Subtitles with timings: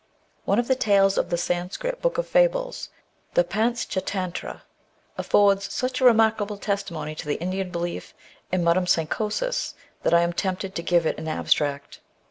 [0.45, 2.89] One of the tales of the Sanskrit book of fables,
[3.35, 4.63] the Pantschatantra,
[5.15, 8.15] affords such a remarkable testimony to the Indian belief
[8.51, 11.99] in metempsychosis, that I am tempted to give it in abstract.